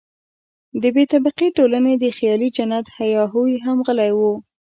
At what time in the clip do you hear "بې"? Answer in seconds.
0.95-1.03